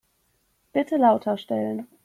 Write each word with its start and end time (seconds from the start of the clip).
Bitte 0.73 0.97
lauter 0.97 1.37
stellen. 1.37 1.85